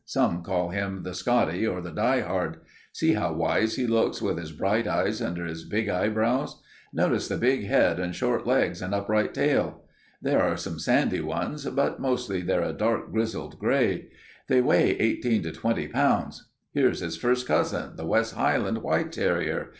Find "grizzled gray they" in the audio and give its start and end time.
13.11-14.59